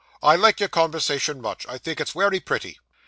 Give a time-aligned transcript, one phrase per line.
[0.23, 1.67] 'I like your conversation much.
[1.69, 2.79] I think it's wery pretty.